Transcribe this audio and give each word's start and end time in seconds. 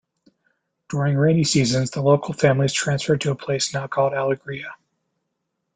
During 0.89 1.15
rainy 1.15 1.43
seasons, 1.43 1.91
the 1.91 2.01
local 2.01 2.33
families 2.33 2.73
transferred 2.73 3.21
to 3.21 3.29
a 3.31 3.35
place 3.35 3.71
now 3.71 3.85
called 3.85 4.13
Alegria. 4.13 4.73